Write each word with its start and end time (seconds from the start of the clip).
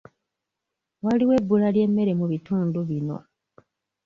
Waliwo 1.03 1.33
ebbula 1.39 1.67
ly'emmere 1.75 2.13
mu 2.19 2.25
bitundu 2.31 2.79
bino. 2.89 3.17